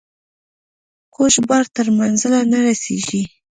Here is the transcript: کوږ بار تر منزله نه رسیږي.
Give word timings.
کوږ 1.15 1.33
بار 1.47 1.65
تر 1.75 1.87
منزله 1.99 2.39
نه 2.51 2.59
رسیږي. 2.65 3.23